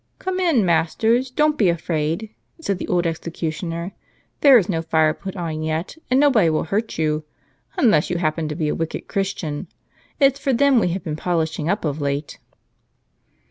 "Come 0.17 0.39
in, 0.39 0.65
masters, 0.65 1.29
don't 1.29 1.59
be 1.59 1.69
afraid," 1.69 2.33
said 2.59 2.79
the 2.79 2.87
old 2.87 3.05
execu 3.05 3.49
tioner." 3.49 3.91
There 4.41 4.57
is 4.57 4.67
no 4.67 4.81
fire 4.81 5.13
put 5.13 5.35
on 5.35 5.61
yet, 5.61 5.95
and 6.09 6.19
nobody 6.19 6.49
will 6.49 6.63
hurt 6.63 6.97
you, 6.97 7.23
unless 7.77 8.09
you 8.09 8.17
happen 8.17 8.47
to 8.47 8.55
be 8.55 8.67
a 8.67 8.73
wicked 8.73 9.07
Christian. 9.07 9.67
It's 10.19 10.39
for 10.39 10.53
them 10.53 10.79
we 10.79 10.87
have 10.87 11.03
been 11.03 11.15
polishing 11.15 11.69
up 11.69 11.85
of 11.85 12.01
late." 12.01 12.39